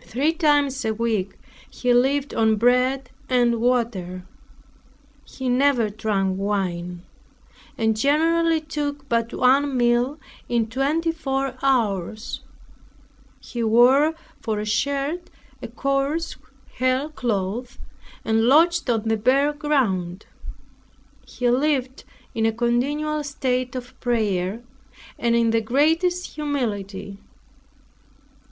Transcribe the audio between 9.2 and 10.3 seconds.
one meal